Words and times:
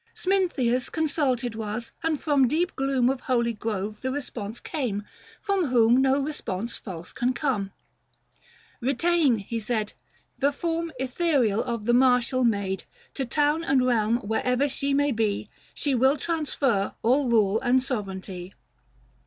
Smintheus 0.15 0.89
consulted 0.91 1.53
was, 1.53 1.91
and 2.01 2.19
from 2.19 2.47
deep 2.47 2.75
gloom 2.75 3.07
Of 3.07 3.21
holy 3.21 3.53
grove 3.53 4.01
the 4.01 4.11
response 4.11 4.59
came, 4.59 5.03
from 5.39 5.65
whom 5.67 5.97
500 5.97 6.01
No 6.01 6.19
response 6.23 6.75
false 6.79 7.13
can 7.13 7.33
come:" 7.33 7.71
Ketain," 8.83 9.45
he 9.45 9.59
said," 9.59 9.93
The 10.39 10.51
form 10.51 10.91
ethereal 10.99 11.63
of 11.63 11.85
the 11.85 11.93
martial 11.93 12.43
maid; 12.43 12.85
To 13.13 13.25
town 13.25 13.63
and 13.63 13.85
realm, 13.85 14.17
wherever 14.27 14.67
she 14.67 14.91
may 14.95 15.11
be, 15.11 15.51
She 15.75 15.93
will 15.93 16.17
transfer 16.17 16.95
all 17.03 17.29
rule 17.29 17.61
and 17.61 17.83
sovereignty." 17.83 18.55